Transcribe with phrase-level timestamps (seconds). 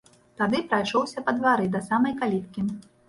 [0.41, 2.69] Тады прайшоўся па двары да самай каліткі.